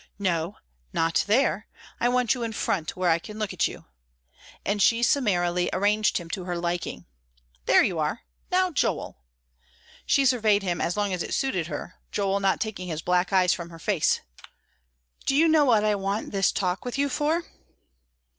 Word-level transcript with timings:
"No, 0.17 0.57
not 0.93 1.23
there; 1.27 1.67
I 1.99 2.09
want 2.09 2.33
you 2.33 2.41
in 2.41 2.53
front 2.53 2.95
where 2.97 3.11
I 3.11 3.19
can 3.19 3.37
look 3.37 3.53
at 3.53 3.67
you," 3.67 3.85
and 4.65 4.81
she 4.81 5.03
summarily 5.03 5.69
arranged 5.71 6.17
him 6.17 6.27
to 6.31 6.45
her 6.45 6.57
liking. 6.57 7.05
"There 7.67 7.83
you 7.83 7.99
are! 7.99 8.21
Now, 8.51 8.71
Joel," 8.71 9.19
she 10.07 10.25
surveyed 10.25 10.63
him 10.63 10.81
as 10.81 10.97
long 10.97 11.13
as 11.13 11.21
it 11.21 11.35
suited 11.35 11.67
her, 11.67 11.97
Joel 12.11 12.39
not 12.39 12.59
taking 12.59 12.87
his 12.87 13.03
black 13.03 13.31
eyes 13.31 13.53
from 13.53 13.69
her 13.69 13.77
face, 13.77 14.21
"do 15.27 15.35
you 15.35 15.47
know 15.47 15.65
what 15.65 15.83
I 15.83 15.93
want 15.93 16.31
this 16.31 16.51
talk 16.51 16.83
with 16.83 16.97
you 16.97 17.07
for?" 17.07 17.43